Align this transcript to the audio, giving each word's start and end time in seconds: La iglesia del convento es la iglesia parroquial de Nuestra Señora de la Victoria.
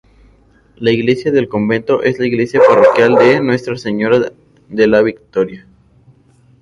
La 0.77 0.89
iglesia 0.89 1.31
del 1.31 1.47
convento 1.47 2.01
es 2.01 2.17
la 2.17 2.25
iglesia 2.25 2.59
parroquial 2.67 3.13
de 3.17 3.39
Nuestra 3.39 3.77
Señora 3.77 4.33
de 4.67 4.87
la 4.87 5.03
Victoria. 5.03 5.67